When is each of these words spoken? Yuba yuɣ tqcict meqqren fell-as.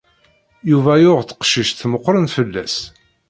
Yuba 0.69 0.93
yuɣ 1.03 1.19
tqcict 1.23 1.79
meqqren 1.91 2.25
fell-as. 2.35 2.75